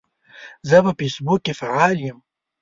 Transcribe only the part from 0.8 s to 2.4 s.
په فیسبوک کې فعال یم.